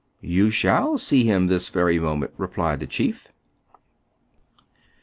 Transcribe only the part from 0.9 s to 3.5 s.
see him this very moment," replied the chief.